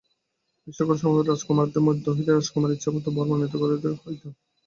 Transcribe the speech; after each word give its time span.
এই 0.67 0.73
সকল 0.77 0.95
সমবেত 1.01 1.25
রাজকুমারদের 1.27 1.85
মধ্য 1.87 2.05
হইতে 2.15 2.31
রাজকুমারীকে 2.31 2.77
ইচ্ছামত 2.77 3.05
বর 3.07 3.25
মনোনীত 3.29 3.53
করিতে 3.61 3.87
হইত। 4.01 4.23